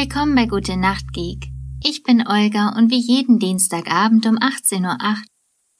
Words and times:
Willkommen 0.00 0.36
bei 0.36 0.46
Gute 0.46 0.76
Nacht 0.76 1.12
Geek. 1.12 1.48
Ich 1.82 2.04
bin 2.04 2.24
Olga 2.24 2.68
und 2.78 2.92
wie 2.92 3.00
jeden 3.00 3.40
Dienstagabend 3.40 4.26
um 4.26 4.36
18.08 4.38 4.84
Uhr 4.84 5.16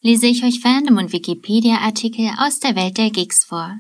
lese 0.01 0.27
ich 0.27 0.43
euch 0.43 0.59
Fandom 0.59 0.97
und 0.97 1.13
Wikipedia-Artikel 1.13 2.29
aus 2.37 2.59
der 2.59 2.75
Welt 2.75 2.99
der 2.99 3.11
Geeks 3.11 3.45
vor. 3.45 3.79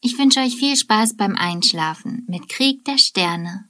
Ich 0.00 0.18
wünsche 0.18 0.40
euch 0.40 0.56
viel 0.56 0.74
Spaß 0.74 1.16
beim 1.16 1.36
Einschlafen 1.36 2.26
mit 2.28 2.48
Krieg 2.48 2.84
der 2.84 2.98
Sterne. 2.98 3.68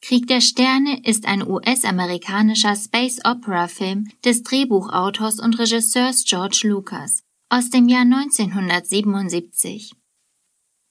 Krieg 0.00 0.26
der 0.28 0.40
Sterne 0.40 1.02
ist 1.04 1.26
ein 1.26 1.46
US-amerikanischer 1.46 2.74
Space-Opera-Film 2.74 4.08
des 4.24 4.42
Drehbuchautors 4.44 5.40
und 5.40 5.58
Regisseurs 5.58 6.24
George 6.24 6.62
Lucas 6.64 7.22
aus 7.50 7.68
dem 7.68 7.86
Jahr 7.86 8.06
1977. 8.10 9.92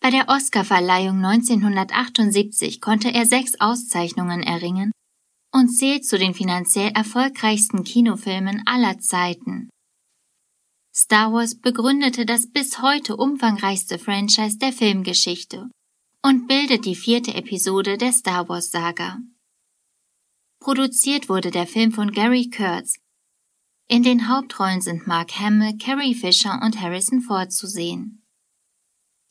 Bei 0.06 0.12
der 0.12 0.30
Oscarverleihung 0.30 1.26
1978 1.26 2.80
konnte 2.80 3.12
er 3.12 3.26
sechs 3.26 3.60
Auszeichnungen 3.60 4.44
erringen 4.44 4.92
und 5.52 5.70
zählt 5.70 6.06
zu 6.06 6.20
den 6.20 6.36
finanziell 6.36 6.92
erfolgreichsten 6.92 7.84
Kinofilmen 7.84 8.62
aller 8.68 9.00
Zeiten. 9.00 9.72
Star 10.94 11.34
Wars 11.34 11.60
begründete 11.60 12.28
das 12.28 12.46
bis 12.52 12.84
heute 12.84 13.18
umfangreichste 13.18 13.98
Franchise 13.98 14.60
der 14.60 14.74
Filmgeschichte 14.74 15.72
und 16.22 16.48
bildet 16.48 16.86
die 16.86 16.96
vierte 16.96 17.34
Episode 17.34 17.98
der 17.98 18.12
Star 18.12 18.48
Wars 18.48 18.70
Saga. 18.70 19.18
Produziert 20.60 21.30
wurde 21.30 21.50
der 21.50 21.66
Film 21.66 21.92
von 21.92 22.12
Gary 22.12 22.52
Kurtz. 22.56 23.00
In 23.88 24.04
den 24.04 24.30
Hauptrollen 24.30 24.82
sind 24.82 25.08
Mark 25.08 25.40
Hamill, 25.40 25.80
Carrie 25.80 26.14
Fisher 26.14 26.62
und 26.64 26.80
Harrison 26.80 27.22
Ford 27.22 27.52
zu 27.52 27.66
sehen. 27.66 28.22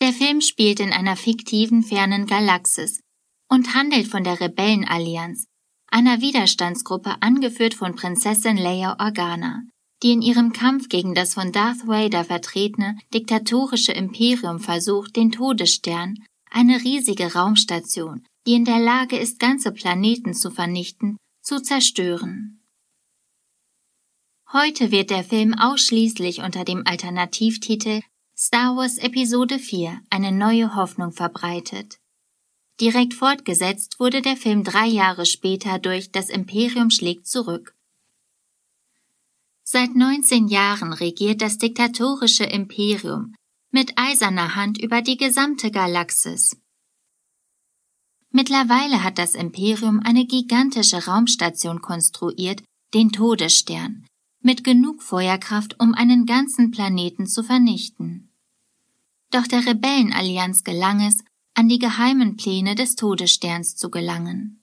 Der 0.04 0.12
Film 0.12 0.42
spielt 0.42 0.80
in 0.80 0.92
einer 0.92 1.16
fiktiven 1.16 1.82
fernen 1.82 2.26
Galaxis 2.26 3.00
und 3.48 3.72
handelt 3.74 4.06
von 4.06 4.22
der 4.22 4.38
Rebellenallianz, 4.38 5.46
einer 5.90 6.20
Widerstandsgruppe 6.20 7.22
angeführt 7.22 7.72
von 7.72 7.96
Prinzessin 7.96 8.58
Leia 8.58 8.98
Organa, 9.00 9.62
die 10.02 10.12
in 10.12 10.20
ihrem 10.20 10.52
Kampf 10.52 10.90
gegen 10.90 11.14
das 11.14 11.32
von 11.32 11.52
Darth 11.52 11.86
Vader 11.86 12.22
vertretene 12.26 12.98
diktatorische 13.14 13.92
Imperium 13.92 14.58
versucht, 14.58 15.16
den 15.16 15.32
Todesstern, 15.32 16.22
eine 16.50 16.82
riesige 16.82 17.32
Raumstation, 17.32 18.26
die 18.46 18.52
in 18.52 18.66
der 18.66 18.80
Lage 18.80 19.16
ist, 19.16 19.38
ganze 19.38 19.72
Planeten 19.72 20.34
zu 20.34 20.50
vernichten, 20.50 21.16
zu 21.40 21.62
zerstören. 21.62 22.62
Heute 24.52 24.90
wird 24.90 25.08
der 25.08 25.24
Film 25.24 25.54
ausschließlich 25.54 26.42
unter 26.42 26.66
dem 26.66 26.86
Alternativtitel 26.86 28.02
Star 28.36 28.76
Wars 28.76 28.98
Episode 28.98 29.60
4 29.60 30.00
eine 30.10 30.32
neue 30.32 30.74
Hoffnung 30.74 31.12
verbreitet. 31.12 32.00
Direkt 32.80 33.14
fortgesetzt 33.14 34.00
wurde 34.00 34.22
der 34.22 34.36
Film 34.36 34.64
drei 34.64 34.86
Jahre 34.86 35.24
später 35.24 35.78
durch 35.78 36.10
Das 36.10 36.30
Imperium 36.30 36.90
schlägt 36.90 37.28
zurück. 37.28 37.76
Seit 39.62 39.94
19 39.94 40.48
Jahren 40.48 40.92
regiert 40.92 41.42
das 41.42 41.58
diktatorische 41.58 42.42
Imperium 42.42 43.36
mit 43.70 43.92
eiserner 43.96 44.56
Hand 44.56 44.78
über 44.78 45.00
die 45.00 45.16
gesamte 45.16 45.70
Galaxis. 45.70 46.56
Mittlerweile 48.30 49.04
hat 49.04 49.18
das 49.18 49.36
Imperium 49.36 50.00
eine 50.00 50.26
gigantische 50.26 51.06
Raumstation 51.06 51.80
konstruiert, 51.80 52.64
den 52.94 53.12
Todesstern, 53.12 54.04
mit 54.44 54.62
genug 54.62 55.02
Feuerkraft, 55.02 55.80
um 55.80 55.94
einen 55.94 56.26
ganzen 56.26 56.70
Planeten 56.70 57.26
zu 57.26 57.42
vernichten. 57.42 58.30
Doch 59.30 59.46
der 59.46 59.66
Rebellenallianz 59.66 60.62
gelang 60.62 61.00
es, 61.00 61.24
an 61.54 61.68
die 61.68 61.78
geheimen 61.78 62.36
Pläne 62.36 62.74
des 62.74 62.94
Todessterns 62.94 63.74
zu 63.74 63.90
gelangen. 63.90 64.62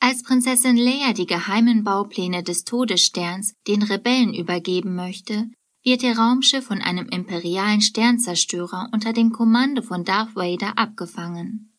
Als 0.00 0.22
Prinzessin 0.22 0.76
Leia 0.76 1.12
die 1.12 1.26
geheimen 1.26 1.84
Baupläne 1.84 2.42
des 2.42 2.64
Todessterns 2.64 3.54
den 3.66 3.82
Rebellen 3.82 4.34
übergeben 4.34 4.94
möchte, 4.94 5.50
wird 5.82 6.02
ihr 6.02 6.18
Raumschiff 6.18 6.64
von 6.64 6.80
einem 6.80 7.08
imperialen 7.08 7.82
Sternzerstörer 7.82 8.88
unter 8.92 9.12
dem 9.12 9.32
Kommando 9.32 9.82
von 9.82 10.04
Darth 10.04 10.34
Vader 10.34 10.78
abgefangen. 10.78 11.74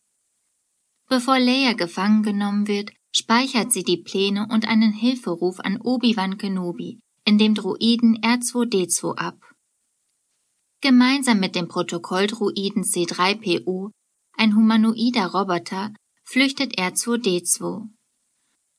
Bevor 1.07 1.39
Leia 1.39 1.73
gefangen 1.73 2.23
genommen 2.23 2.67
wird, 2.67 2.91
speichert 3.17 3.71
sie 3.71 3.83
die 3.83 3.97
Pläne 3.97 4.47
und 4.51 4.67
einen 4.67 4.91
Hilferuf 4.91 5.59
an 5.61 5.79
Obi-Wan 5.79 6.37
Kenobi 6.37 6.99
in 7.23 7.37
dem 7.37 7.55
Druiden 7.55 8.19
R2D2 8.19 9.15
ab. 9.15 9.39
Gemeinsam 10.81 11.39
mit 11.39 11.55
dem 11.55 11.67
Protokolldruiden 11.67 12.83
C3PO, 12.83 13.91
ein 14.33 14.55
humanoider 14.55 15.27
Roboter, 15.27 15.93
flüchtet 16.23 16.77
R2D2. 16.77 17.87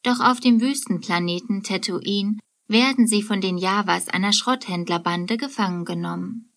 Doch 0.02 0.20
auf 0.20 0.38
dem 0.38 0.60
Wüstenplaneten 0.60 1.62
Tatooine 1.62 2.38
werden 2.68 3.06
sie 3.06 3.22
von 3.22 3.41
den 3.41 3.56
Javas 3.56 4.08
einer 4.08 4.32
Schrotthändlerbande 4.32 5.38
gefangen 5.38 5.84
genommen. 5.84 6.53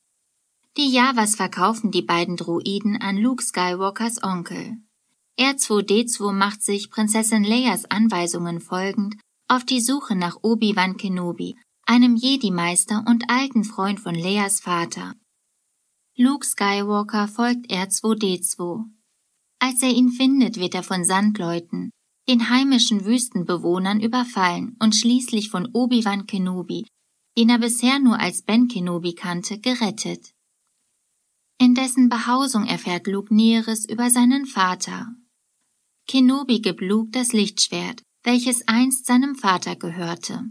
Die 0.77 0.91
Javas 0.91 1.35
verkaufen 1.35 1.91
die 1.91 2.01
beiden 2.01 2.35
Druiden 2.35 3.01
an 3.01 3.17
Luke 3.17 3.43
Skywalkers 3.43 4.21
Onkel. 4.21 4.77
R2D2 5.37 6.31
macht 6.31 6.63
sich 6.63 6.89
Prinzessin 6.89 7.43
Leias 7.43 7.85
Anweisungen 7.85 8.59
folgend 8.59 9.15
auf 9.47 9.65
die 9.65 9.81
Suche 9.81 10.15
nach 10.15 10.37
Obi-Wan 10.41 10.97
Kenobi, 10.97 11.57
einem 11.85 12.15
Jedi-Meister 12.15 13.03
und 13.07 13.29
alten 13.29 13.63
Freund 13.63 13.99
von 13.99 14.15
Leias 14.15 14.59
Vater. 14.59 15.15
Luke 16.15 16.45
Skywalker 16.45 17.27
folgt 17.27 17.71
R2D2. 17.71 18.85
Als 19.59 19.81
er 19.81 19.89
ihn 19.89 20.11
findet, 20.11 20.57
wird 20.57 20.75
er 20.75 20.83
von 20.83 21.03
Sandleuten, 21.03 21.91
den 22.29 22.49
heimischen 22.49 23.05
Wüstenbewohnern 23.05 23.99
überfallen 23.99 24.77
und 24.79 24.95
schließlich 24.95 25.49
von 25.49 25.67
Obi-Wan 25.73 26.27
Kenobi, 26.27 26.85
den 27.37 27.49
er 27.49 27.57
bisher 27.57 27.99
nur 27.99 28.19
als 28.19 28.43
Ben 28.43 28.67
Kenobi 28.67 29.15
kannte, 29.15 29.59
gerettet. 29.59 30.31
In 31.57 31.73
dessen 31.73 32.07
Behausung 32.07 32.65
erfährt 32.65 33.07
Luke 33.07 33.33
Näheres 33.33 33.83
über 33.89 34.09
seinen 34.09 34.45
Vater. 34.45 35.13
Kenobi 36.09 36.59
gibt 36.59 36.81
Luke 36.81 37.11
das 37.11 37.33
Lichtschwert, 37.33 38.01
welches 38.23 38.67
einst 38.67 39.05
seinem 39.05 39.35
Vater 39.35 39.75
gehörte. 39.75 40.43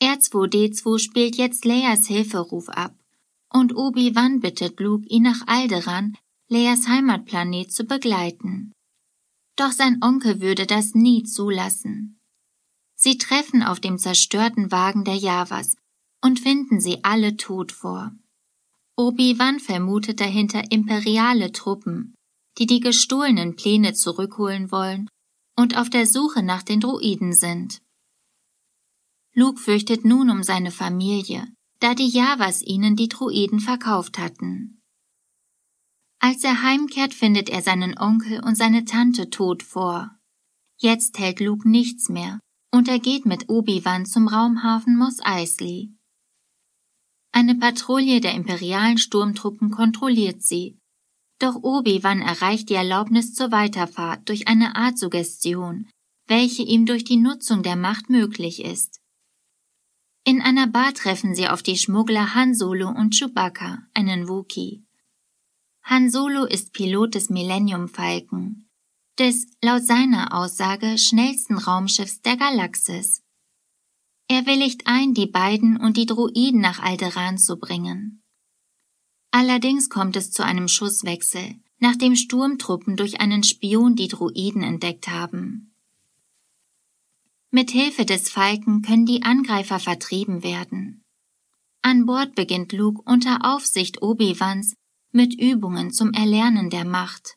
R2D2 0.00 1.00
spielt 1.00 1.34
jetzt 1.34 1.64
Leias 1.64 2.06
Hilferuf 2.06 2.68
ab 2.68 2.94
und 3.52 3.74
Obi-Wan 3.74 4.38
bittet 4.38 4.78
Luke, 4.78 5.04
ihn 5.08 5.24
nach 5.24 5.48
Alderan, 5.48 6.16
Leias 6.48 6.86
Heimatplanet, 6.86 7.72
zu 7.72 7.86
begleiten. 7.86 8.70
Doch 9.56 9.72
sein 9.72 9.98
Onkel 10.00 10.40
würde 10.40 10.66
das 10.66 10.94
nie 10.94 11.24
zulassen. 11.24 12.20
Sie 12.94 13.18
treffen 13.18 13.64
auf 13.64 13.80
dem 13.80 13.98
zerstörten 13.98 14.70
Wagen 14.70 15.02
der 15.02 15.16
Javas 15.16 15.74
und 16.22 16.38
finden 16.38 16.78
sie 16.78 17.02
alle 17.02 17.36
tot 17.36 17.72
vor. 17.72 18.12
Obi-Wan 18.96 19.58
vermutet 19.58 20.20
dahinter 20.20 20.70
imperiale 20.70 21.50
Truppen, 21.50 22.14
die 22.58 22.66
die 22.66 22.80
gestohlenen 22.80 23.56
Pläne 23.56 23.94
zurückholen 23.94 24.70
wollen 24.70 25.08
und 25.56 25.76
auf 25.76 25.90
der 25.90 26.06
Suche 26.06 26.42
nach 26.42 26.62
den 26.62 26.80
Druiden 26.80 27.32
sind. 27.32 27.80
Luke 29.34 29.60
fürchtet 29.60 30.04
nun 30.04 30.30
um 30.30 30.42
seine 30.42 30.70
Familie, 30.70 31.46
da 31.80 31.94
die 31.94 32.08
Javas 32.08 32.62
ihnen 32.62 32.96
die 32.96 33.08
Druiden 33.08 33.60
verkauft 33.60 34.18
hatten. 34.18 34.80
Als 36.20 36.42
er 36.44 36.62
heimkehrt, 36.62 37.12
findet 37.12 37.50
er 37.50 37.60
seinen 37.60 37.98
Onkel 37.98 38.42
und 38.42 38.56
seine 38.56 38.84
Tante 38.84 39.28
tot 39.30 39.62
vor. 39.62 40.16
Jetzt 40.78 41.18
hält 41.18 41.40
Luke 41.40 41.68
nichts 41.68 42.08
mehr 42.08 42.40
und 42.72 42.88
er 42.88 42.98
geht 42.98 43.26
mit 43.26 43.48
Obi-Wan 43.48 44.06
zum 44.06 44.26
Raumhafen 44.26 44.96
Mos 44.96 45.18
Eisley. 45.22 45.94
Eine 47.30 47.56
Patrouille 47.56 48.20
der 48.20 48.34
imperialen 48.34 48.98
Sturmtruppen 48.98 49.70
kontrolliert 49.70 50.42
sie. 50.42 50.78
Doch 51.38 51.56
Obi-Wan 51.62 52.22
erreicht 52.22 52.68
die 52.70 52.74
Erlaubnis 52.74 53.34
zur 53.34 53.50
Weiterfahrt 53.50 54.28
durch 54.28 54.48
eine 54.48 54.76
Art 54.76 54.98
Suggestion, 54.98 55.88
welche 56.26 56.62
ihm 56.62 56.86
durch 56.86 57.04
die 57.04 57.16
Nutzung 57.16 57.62
der 57.62 57.76
Macht 57.76 58.08
möglich 58.08 58.64
ist. 58.64 59.00
In 60.26 60.40
einer 60.40 60.66
Bar 60.66 60.94
treffen 60.94 61.34
sie 61.34 61.48
auf 61.48 61.62
die 61.62 61.76
Schmuggler 61.76 62.34
Han 62.34 62.54
Solo 62.54 62.88
und 62.88 63.14
Chewbacca, 63.14 63.86
einen 63.92 64.26
Wookie. 64.28 64.84
Han 65.82 66.10
Solo 66.10 66.44
ist 66.44 66.72
Pilot 66.72 67.14
des 67.14 67.28
Millennium 67.28 67.88
Falcon, 67.88 68.64
des 69.18 69.46
laut 69.62 69.84
seiner 69.84 70.32
Aussage 70.34 70.96
schnellsten 70.96 71.58
Raumschiffs 71.58 72.22
der 72.22 72.38
Galaxis. 72.38 73.22
Er 74.28 74.46
willigt 74.46 74.86
ein, 74.86 75.12
die 75.12 75.26
beiden 75.26 75.76
und 75.76 75.98
die 75.98 76.06
Druiden 76.06 76.62
nach 76.62 76.80
Alderan 76.80 77.36
zu 77.36 77.58
bringen. 77.58 78.23
Allerdings 79.36 79.88
kommt 79.88 80.14
es 80.14 80.30
zu 80.30 80.44
einem 80.44 80.68
Schusswechsel, 80.68 81.56
nachdem 81.80 82.14
Sturmtruppen 82.14 82.96
durch 82.96 83.20
einen 83.20 83.42
Spion 83.42 83.96
die 83.96 84.06
Druiden 84.06 84.62
entdeckt 84.62 85.08
haben. 85.08 85.74
Mit 87.50 87.72
Hilfe 87.72 88.04
des 88.04 88.30
Falken 88.30 88.82
können 88.82 89.06
die 89.06 89.24
Angreifer 89.24 89.80
vertrieben 89.80 90.44
werden. 90.44 91.02
An 91.82 92.06
Bord 92.06 92.36
beginnt 92.36 92.72
Luke 92.72 93.02
unter 93.04 93.38
Aufsicht 93.42 94.02
Obi-Wans 94.02 94.76
mit 95.10 95.34
Übungen 95.34 95.92
zum 95.92 96.12
Erlernen 96.12 96.70
der 96.70 96.84
Macht. 96.84 97.34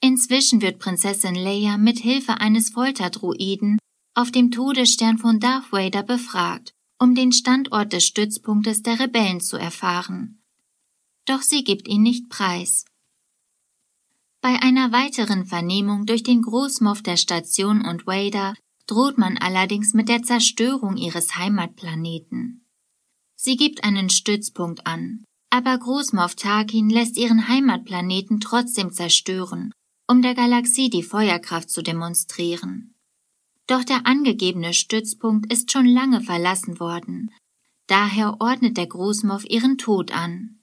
Inzwischen 0.00 0.62
wird 0.62 0.78
Prinzessin 0.78 1.34
Leia 1.34 1.78
mit 1.78 1.98
Hilfe 1.98 2.34
eines 2.40 2.70
Folterdruiden 2.70 3.76
auf 4.14 4.30
dem 4.30 4.52
Todesstern 4.52 5.18
von 5.18 5.40
Darth 5.40 5.72
Vader 5.72 6.04
befragt, 6.04 6.74
um 7.02 7.16
den 7.16 7.32
Standort 7.32 7.92
des 7.92 8.04
Stützpunktes 8.06 8.82
der 8.82 9.00
Rebellen 9.00 9.40
zu 9.40 9.56
erfahren. 9.56 10.40
Doch 11.24 11.42
sie 11.42 11.64
gibt 11.64 11.88
ihn 11.88 12.02
nicht 12.02 12.28
preis. 12.28 12.84
Bei 14.40 14.62
einer 14.62 14.92
weiteren 14.92 15.44
Vernehmung 15.44 16.06
durch 16.06 16.22
den 16.22 16.42
Großmoff 16.42 17.02
der 17.02 17.16
Station 17.16 17.84
und 17.84 18.06
Vader 18.06 18.54
droht 18.86 19.18
man 19.18 19.36
allerdings 19.36 19.94
mit 19.94 20.08
der 20.08 20.22
Zerstörung 20.22 20.96
ihres 20.96 21.34
Heimatplaneten. 21.34 22.68
Sie 23.34 23.56
gibt 23.56 23.82
einen 23.82 24.08
Stützpunkt 24.08 24.86
an, 24.86 25.24
aber 25.50 25.76
Großmoff 25.76 26.36
Tarkin 26.36 26.88
lässt 26.88 27.16
ihren 27.16 27.48
Heimatplaneten 27.48 28.38
trotzdem 28.38 28.92
zerstören, 28.92 29.72
um 30.06 30.22
der 30.22 30.36
Galaxie 30.36 30.88
die 30.88 31.02
Feuerkraft 31.02 31.68
zu 31.68 31.82
demonstrieren. 31.82 32.91
Doch 33.72 33.84
der 33.84 34.06
angegebene 34.06 34.74
Stützpunkt 34.74 35.50
ist 35.50 35.72
schon 35.72 35.86
lange 35.86 36.20
verlassen 36.20 36.78
worden, 36.78 37.30
daher 37.86 38.38
ordnet 38.38 38.76
der 38.76 38.86
Großmoff 38.86 39.46
ihren 39.48 39.78
Tod 39.78 40.12
an. 40.12 40.60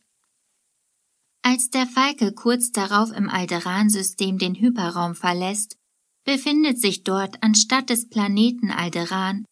Als 1.41 1.71
der 1.71 1.87
Falke 1.87 2.33
kurz 2.33 2.71
darauf 2.71 3.11
im 3.11 3.27
Alderan-System 3.27 4.37
den 4.37 4.53
Hyperraum 4.53 5.15
verlässt, 5.15 5.75
befindet 6.23 6.79
sich 6.79 7.03
dort 7.03 7.41
anstatt 7.41 7.89
des 7.89 8.09
Planeten 8.09 8.69
Alderan 8.69 9.43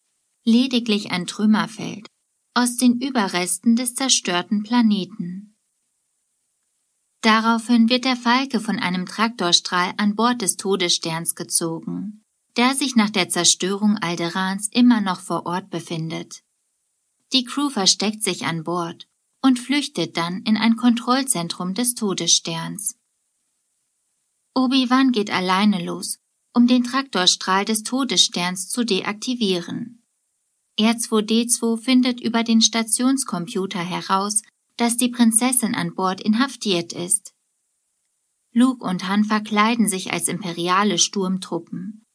lediglich 0.45 1.09
ein 1.09 1.25
Trümmerfeld 1.25 2.05
aus 2.53 2.77
den 2.77 3.01
Überresten 3.01 3.75
des 3.75 3.95
zerstörten 3.95 4.61
Planeten. 4.61 5.57
Daraufhin 7.21 7.89
wird 7.89 8.05
der 8.05 8.17
Falke 8.17 8.59
von 8.59 8.77
einem 8.77 9.07
Traktorstrahl 9.07 9.95
an 9.97 10.15
Bord 10.15 10.43
des 10.43 10.57
Todessterns 10.57 11.33
gezogen, 11.33 12.23
der 12.57 12.75
sich 12.75 12.95
nach 12.95 13.09
der 13.09 13.29
Zerstörung 13.29 13.97
Alderans 13.97 14.67
immer 14.71 14.99
noch 15.01 15.21
vor 15.21 15.45
Ort 15.45 15.69
befindet. 15.69 16.43
Die 17.33 17.45
Crew 17.45 17.69
versteckt 17.69 18.23
sich 18.23 18.45
an 18.45 18.63
Bord 18.63 19.07
und 19.41 19.59
flüchtet 19.59 20.17
dann 20.17 20.41
in 20.43 20.57
ein 20.57 20.75
Kontrollzentrum 20.75 21.73
des 21.73 21.93
Todessterns. 21.95 22.97
Obi-Wan 24.55 25.11
geht 25.11 25.29
alleine 25.29 25.83
los 25.83 26.19
um 26.57 26.65
den 26.65 26.83
Traktorstrahl 26.83 27.65
des 27.65 27.83
Todessterns 27.83 28.67
zu 28.67 28.83
deaktivieren. 28.83 30.01
R2D2 30.79 31.77
findet 31.77 32.19
über 32.19 32.43
den 32.43 32.61
Stationscomputer 32.61 33.77
heraus, 33.77 34.41
dass 34.75 34.97
die 34.97 35.09
Prinzessin 35.09 35.75
an 35.75 35.93
Bord 35.93 36.19
inhaftiert 36.19 36.93
ist. 36.93 37.35
Luke 38.53 38.83
und 38.83 39.07
Han 39.07 39.23
verkleiden 39.23 39.87
sich 39.87 40.11
als 40.11 40.27
imperiale 40.29 40.97
Sturmtruppen. 40.97 42.06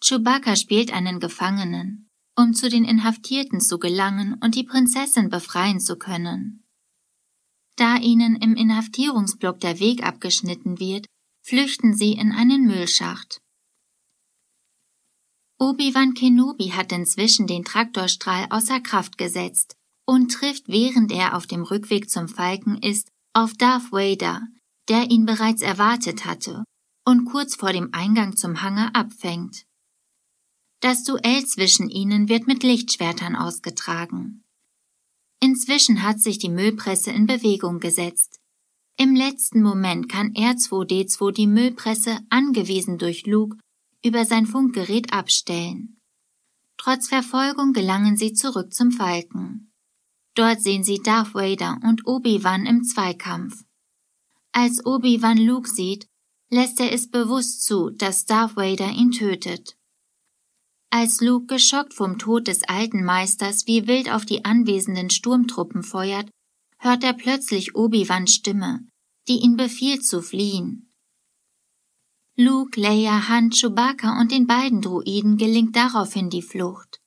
Chewbacca 0.00 0.56
spielt 0.56 0.92
einen 0.92 1.20
Gefangenen, 1.20 2.08
um 2.36 2.54
zu 2.54 2.68
den 2.68 2.84
Inhaftierten 2.84 3.60
zu 3.60 3.78
gelangen 3.78 4.34
und 4.40 4.54
die 4.54 4.64
Prinzessin 4.64 5.28
befreien 5.28 5.80
zu 5.80 5.96
können. 5.96 6.64
Da 7.76 7.96
ihnen 7.96 8.36
im 8.36 8.54
Inhaftierungsblock 8.54 9.60
der 9.60 9.80
Weg 9.80 10.04
abgeschnitten 10.04 10.78
wird, 10.78 11.06
flüchten 11.42 11.94
sie 11.94 12.12
in 12.12 12.32
einen 12.32 12.66
Müllschacht. 12.66 13.40
Obi-Wan 15.60 16.14
Kenobi 16.14 16.70
hat 16.70 16.92
inzwischen 16.92 17.46
den 17.46 17.64
Traktorstrahl 17.64 18.46
außer 18.50 18.80
Kraft 18.80 19.18
gesetzt 19.18 19.76
und 20.06 20.32
trifft, 20.32 20.68
während 20.68 21.10
er 21.10 21.36
auf 21.36 21.46
dem 21.46 21.62
Rückweg 21.62 22.08
zum 22.08 22.28
Falken 22.28 22.78
ist, 22.78 23.08
auf 23.32 23.54
Darth 23.54 23.90
Vader, 23.90 24.42
der 24.88 25.10
ihn 25.10 25.26
bereits 25.26 25.62
erwartet 25.62 26.24
hatte 26.24 26.64
und 27.04 27.24
kurz 27.24 27.56
vor 27.56 27.72
dem 27.72 27.90
Eingang 27.92 28.36
zum 28.36 28.62
Hangar 28.62 28.94
abfängt. 28.94 29.64
Das 30.80 31.02
Duell 31.02 31.44
zwischen 31.44 31.88
ihnen 31.88 32.28
wird 32.28 32.46
mit 32.46 32.62
Lichtschwertern 32.62 33.34
ausgetragen. 33.34 34.44
Inzwischen 35.40 36.02
hat 36.02 36.20
sich 36.20 36.38
die 36.38 36.48
Müllpresse 36.48 37.10
in 37.10 37.26
Bewegung 37.26 37.80
gesetzt. 37.80 38.40
Im 38.96 39.14
letzten 39.14 39.62
Moment 39.62 40.08
kann 40.08 40.32
R2D2 40.32 41.32
die 41.32 41.46
Müllpresse, 41.46 42.18
angewiesen 42.30 42.98
durch 42.98 43.26
Luke, 43.26 43.56
über 44.04 44.24
sein 44.24 44.46
Funkgerät 44.46 45.12
abstellen. 45.12 46.00
Trotz 46.76 47.08
Verfolgung 47.08 47.72
gelangen 47.72 48.16
sie 48.16 48.32
zurück 48.32 48.72
zum 48.72 48.90
Falken. 48.92 49.72
Dort 50.34 50.62
sehen 50.62 50.84
sie 50.84 51.00
Darth 51.00 51.34
Vader 51.34 51.80
und 51.84 52.06
Obi-Wan 52.06 52.66
im 52.66 52.84
Zweikampf. 52.84 53.64
Als 54.52 54.84
Obi-Wan 54.84 55.38
Luke 55.38 55.68
sieht, 55.68 56.08
lässt 56.50 56.80
er 56.80 56.92
es 56.92 57.10
bewusst 57.10 57.64
zu, 57.64 57.90
dass 57.90 58.24
Darth 58.24 58.56
Vader 58.56 58.90
ihn 58.90 59.10
tötet. 59.10 59.77
Als 60.90 61.20
Luke 61.20 61.46
geschockt 61.46 61.92
vom 61.92 62.18
Tod 62.18 62.48
des 62.48 62.62
alten 62.64 63.04
Meisters 63.04 63.66
wie 63.66 63.86
wild 63.86 64.10
auf 64.10 64.24
die 64.24 64.44
anwesenden 64.44 65.10
Sturmtruppen 65.10 65.82
feuert, 65.82 66.30
hört 66.78 67.04
er 67.04 67.12
plötzlich 67.12 67.74
Obi-Wans 67.74 68.32
Stimme, 68.32 68.86
die 69.28 69.40
ihn 69.40 69.56
befiehlt 69.56 70.06
zu 70.06 70.22
fliehen. 70.22 70.90
Luke, 72.36 72.80
Leia, 72.80 73.28
Han, 73.28 73.50
Chewbacca 73.50 74.18
und 74.20 74.30
den 74.30 74.46
beiden 74.46 74.80
Druiden 74.80 75.36
gelingt 75.36 75.76
daraufhin 75.76 76.30
die 76.30 76.42
Flucht. 76.42 77.00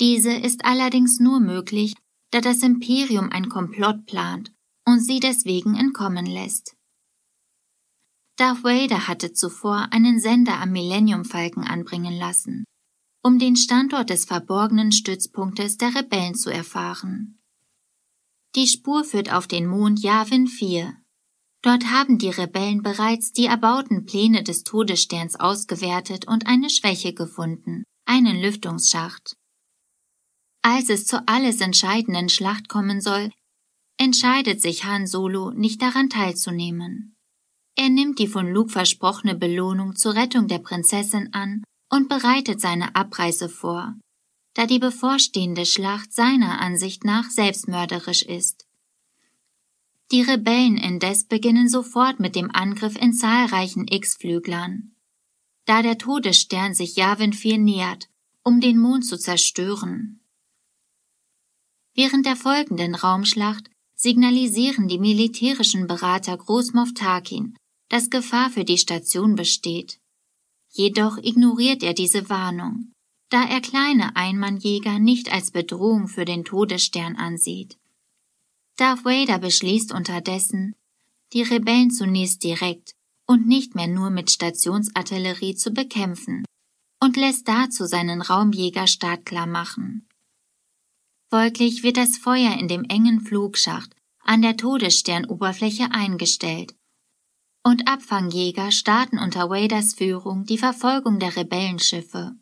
Diese 0.00 0.32
ist 0.32 0.64
allerdings 0.64 1.20
nur 1.20 1.38
möglich, 1.38 1.94
da 2.30 2.40
das 2.40 2.62
Imperium 2.62 3.30
ein 3.30 3.48
Komplott 3.48 4.06
plant 4.06 4.52
und 4.84 5.00
sie 5.00 5.20
deswegen 5.20 5.76
entkommen 5.76 6.26
lässt. 6.26 6.74
Darth 8.36 8.64
Vader 8.64 9.06
hatte 9.06 9.32
zuvor 9.32 9.88
einen 9.92 10.20
Sender 10.20 10.60
am 10.60 10.72
Millennium 10.72 11.24
Falken 11.24 11.64
anbringen 11.64 12.18
lassen, 12.18 12.64
um 13.22 13.38
den 13.38 13.56
Standort 13.56 14.10
des 14.10 14.24
verborgenen 14.24 14.92
Stützpunktes 14.92 15.76
der 15.76 15.94
Rebellen 15.94 16.34
zu 16.34 16.50
erfahren. 16.50 17.38
Die 18.56 18.66
Spur 18.66 19.04
führt 19.04 19.32
auf 19.32 19.46
den 19.46 19.66
Mond 19.66 20.00
Yavin 20.00 20.46
4, 20.46 20.96
Dort 21.64 21.86
haben 21.86 22.18
die 22.18 22.28
Rebellen 22.28 22.82
bereits 22.82 23.32
die 23.32 23.46
erbauten 23.46 24.04
Pläne 24.04 24.42
des 24.42 24.64
Todessterns 24.64 25.40
ausgewertet 25.40 26.28
und 26.28 26.46
eine 26.46 26.68
Schwäche 26.68 27.14
gefunden, 27.14 27.84
einen 28.04 28.38
Lüftungsschacht. 28.38 29.34
Als 30.60 30.90
es 30.90 31.06
zur 31.06 31.22
alles 31.26 31.62
entscheidenden 31.62 32.28
Schlacht 32.28 32.68
kommen 32.68 33.00
soll, 33.00 33.30
entscheidet 33.96 34.60
sich 34.60 34.84
Han 34.84 35.06
Solo, 35.06 35.52
nicht 35.52 35.80
daran 35.80 36.10
teilzunehmen. 36.10 37.13
Er 37.76 37.88
nimmt 37.88 38.18
die 38.18 38.28
von 38.28 38.52
Luke 38.52 38.70
versprochene 38.70 39.34
Belohnung 39.34 39.96
zur 39.96 40.14
Rettung 40.14 40.46
der 40.46 40.60
Prinzessin 40.60 41.32
an 41.32 41.64
und 41.90 42.08
bereitet 42.08 42.60
seine 42.60 42.94
Abreise 42.94 43.48
vor, 43.48 43.94
da 44.54 44.66
die 44.66 44.78
bevorstehende 44.78 45.66
Schlacht 45.66 46.12
seiner 46.12 46.60
Ansicht 46.60 47.04
nach 47.04 47.30
selbstmörderisch 47.30 48.22
ist. 48.22 48.66
Die 50.12 50.22
Rebellen 50.22 50.76
indes 50.76 51.24
beginnen 51.24 51.68
sofort 51.68 52.20
mit 52.20 52.36
dem 52.36 52.50
Angriff 52.52 52.96
in 52.96 53.12
zahlreichen 53.12 53.88
X-Flüglern. 53.88 54.94
Da 55.64 55.82
der 55.82 55.98
Todesstern 55.98 56.74
sich 56.74 56.94
Yavin 56.94 57.32
4 57.32 57.58
nähert, 57.58 58.08
um 58.44 58.60
den 58.60 58.78
Mond 58.78 59.06
zu 59.06 59.18
zerstören. 59.18 60.20
Während 61.94 62.26
der 62.26 62.36
folgenden 62.36 62.94
Raumschlacht 62.94 63.70
signalisieren 63.94 64.88
die 64.88 64.98
militärischen 64.98 65.86
Berater 65.86 66.36
Großmoff 66.36 66.92
Tarkin, 66.92 67.56
dass 67.94 68.10
Gefahr 68.10 68.50
für 68.50 68.64
die 68.64 68.76
Station 68.76 69.36
besteht. 69.36 70.00
Jedoch 70.68 71.16
ignoriert 71.16 71.84
er 71.84 71.94
diese 71.94 72.28
Warnung, 72.28 72.90
da 73.30 73.44
er 73.44 73.60
kleine 73.60 74.16
Einmannjäger 74.16 74.98
nicht 74.98 75.32
als 75.32 75.52
Bedrohung 75.52 76.08
für 76.08 76.24
den 76.24 76.44
Todesstern 76.44 77.14
ansieht. 77.14 77.78
Darth 78.78 79.04
Vader 79.04 79.38
beschließt 79.38 79.92
unterdessen, 79.92 80.74
die 81.32 81.42
Rebellen 81.42 81.92
zunächst 81.92 82.42
direkt 82.42 82.96
und 83.28 83.46
nicht 83.46 83.76
mehr 83.76 83.86
nur 83.86 84.10
mit 84.10 84.28
Stationsartillerie 84.28 85.54
zu 85.54 85.70
bekämpfen 85.70 86.44
und 87.00 87.16
lässt 87.16 87.46
dazu 87.46 87.86
seinen 87.86 88.22
Raumjäger 88.22 88.88
startklar 88.88 89.46
machen. 89.46 90.08
Folglich 91.30 91.84
wird 91.84 91.96
das 91.96 92.18
Feuer 92.18 92.58
in 92.58 92.66
dem 92.66 92.82
engen 92.86 93.20
Flugschacht 93.20 93.94
an 94.18 94.42
der 94.42 94.56
Todessternoberfläche 94.56 95.92
eingestellt 95.92 96.74
und 97.64 97.88
Abfangjäger 97.88 98.70
starten 98.70 99.18
unter 99.18 99.48
Vaders 99.48 99.94
Führung 99.94 100.44
die 100.44 100.58
Verfolgung 100.58 101.18
der 101.18 101.34
Rebellenschiffe. 101.34 102.36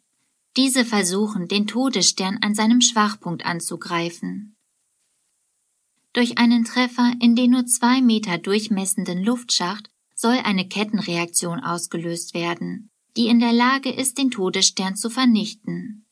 Diese 0.56 0.84
versuchen, 0.84 1.48
den 1.48 1.66
Todesstern 1.66 2.38
an 2.42 2.54
seinem 2.54 2.80
Schwachpunkt 2.80 3.46
anzugreifen. 3.46 4.56
Durch 6.12 6.36
einen 6.36 6.64
Treffer 6.64 7.12
in 7.20 7.36
den 7.36 7.52
nur 7.52 7.64
zwei 7.64 8.02
Meter 8.02 8.36
durchmessenden 8.36 9.24
Luftschacht 9.24 9.88
soll 10.14 10.38
eine 10.44 10.68
Kettenreaktion 10.68 11.60
ausgelöst 11.60 12.34
werden, 12.34 12.90
die 13.16 13.28
in 13.28 13.40
der 13.40 13.52
Lage 13.52 13.90
ist, 13.90 14.18
den 14.18 14.30
Todesstern 14.30 14.96
zu 14.96 15.08
vernichten. 15.08 16.04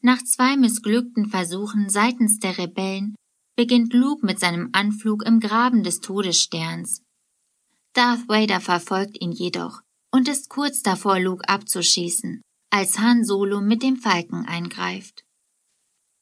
Nach 0.00 0.22
zwei 0.22 0.56
missglückten 0.56 1.26
Versuchen 1.26 1.88
seitens 1.88 2.38
der 2.40 2.58
Rebellen 2.58 3.14
beginnt 3.56 3.92
Luke 3.92 4.24
mit 4.26 4.40
seinem 4.40 4.70
Anflug 4.72 5.24
im 5.24 5.38
Graben 5.40 5.84
des 5.84 6.00
Todessterns. 6.00 7.02
Darth 7.96 8.28
Vader 8.28 8.60
verfolgt 8.60 9.22
ihn 9.22 9.32
jedoch 9.32 9.80
und 10.12 10.28
ist 10.28 10.50
kurz 10.50 10.82
davor, 10.82 11.18
Luke 11.18 11.48
abzuschießen, 11.48 12.42
als 12.68 12.98
Han 12.98 13.24
Solo 13.24 13.62
mit 13.62 13.82
dem 13.82 13.96
Falken 13.96 14.44
eingreift. 14.44 15.24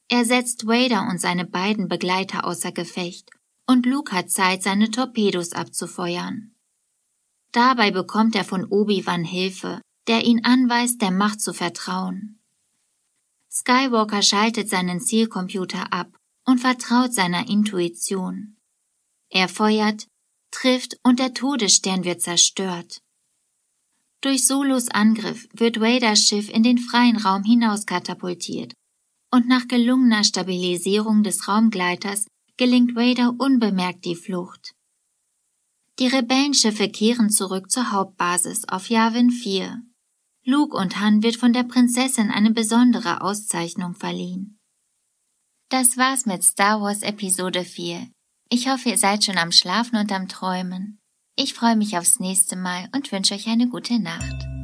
Er 0.07 0.23
setzt 0.23 0.67
Vader 0.67 1.09
und 1.09 1.19
seine 1.19 1.43
beiden 1.45 1.89
Begleiter 1.89 2.45
außer 2.45 2.71
Gefecht 2.71 3.29
und 3.67 3.85
Luke 3.85 4.15
hat 4.15 4.29
Zeit, 4.29 4.63
seine 4.63 4.89
Torpedos 4.89 5.51
abzufeuern. 5.51 6.55
Dabei 7.51 7.91
bekommt 7.91 8.35
er 8.35 8.45
von 8.45 8.63
Obi-Wan 8.63 9.25
Hilfe, 9.25 9.81
der 10.07 10.23
ihn 10.23 10.45
anweist, 10.45 11.01
der 11.01 11.11
Macht 11.11 11.41
zu 11.41 11.51
vertrauen. 11.51 12.39
Skywalker 13.51 14.21
schaltet 14.21 14.69
seinen 14.69 15.01
Zielcomputer 15.01 15.91
ab 15.91 16.15
und 16.45 16.59
vertraut 16.59 17.13
seiner 17.13 17.49
Intuition. 17.49 18.55
Er 19.29 19.49
feuert, 19.49 20.07
trifft 20.55 20.97
und 21.03 21.19
der 21.19 21.33
Todesstern 21.33 22.05
wird 22.05 22.21
zerstört. 22.21 23.01
Durch 24.21 24.47
Solos 24.47 24.87
Angriff 24.89 25.47
wird 25.53 25.79
Vaders 25.79 26.27
Schiff 26.27 26.49
in 26.49 26.63
den 26.63 26.77
freien 26.77 27.17
Raum 27.17 27.43
hinaus 27.43 27.85
katapultiert 27.85 28.73
und 29.31 29.47
nach 29.47 29.67
gelungener 29.67 30.23
Stabilisierung 30.23 31.23
des 31.23 31.47
Raumgleiters 31.47 32.25
gelingt 32.57 32.95
Vader 32.95 33.35
unbemerkt 33.37 34.05
die 34.05 34.15
Flucht. 34.15 34.73
Die 35.99 36.07
Rebellenschiffe 36.07 36.89
kehren 36.89 37.29
zurück 37.29 37.69
zur 37.69 37.91
Hauptbasis 37.91 38.67
auf 38.67 38.89
Yavin 38.89 39.31
4. 39.31 39.81
Luke 40.45 40.75
und 40.75 40.99
Han 40.99 41.21
wird 41.21 41.35
von 41.35 41.53
der 41.53 41.63
Prinzessin 41.63 42.31
eine 42.31 42.51
besondere 42.51 43.21
Auszeichnung 43.21 43.93
verliehen. 43.93 44.57
Das 45.69 45.97
war's 45.97 46.25
mit 46.25 46.43
Star 46.43 46.81
Wars 46.81 47.01
Episode 47.01 47.63
4. 47.63 48.09
Ich 48.57 48.69
hoffe, 48.69 48.87
ihr 48.87 48.97
seid 48.97 49.21
schon 49.21 49.37
am 49.37 49.51
Schlafen 49.51 49.97
und 49.97 50.13
am 50.13 50.29
Träumen. 50.29 51.01
Ich 51.35 51.53
freue 51.53 51.75
mich 51.75 51.97
aufs 51.97 52.21
nächste 52.21 52.55
Mal 52.55 52.87
und 52.95 53.11
wünsche 53.11 53.33
euch 53.33 53.49
eine 53.49 53.67
gute 53.67 53.99
Nacht. 53.99 54.54